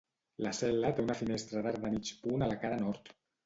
[0.45, 3.17] La cel·la té una finestra d'arc de mig punt a la cara nord.